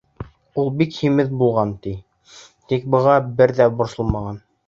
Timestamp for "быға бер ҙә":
2.95-3.71